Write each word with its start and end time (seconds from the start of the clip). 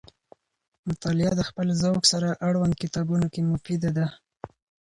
مطالعه 0.87 1.33
د 1.37 1.41
خپل 1.49 1.67
ذوق 1.81 2.03
سره 2.11 2.29
اړوند 2.47 2.73
کتابونو 2.81 3.25
کې 3.33 3.41
مفیده 3.51 3.89
ده. 3.97 4.07